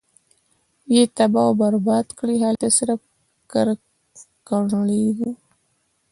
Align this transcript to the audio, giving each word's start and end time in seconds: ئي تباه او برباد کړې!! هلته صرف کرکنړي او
ئي 0.91 1.01
تباه 1.15 1.47
او 1.49 1.53
برباد 1.61 2.07
کړې!! 2.19 2.35
هلته 2.45 2.67
صرف 2.77 2.99
کرکنړي 3.51 5.01
او 5.19 5.31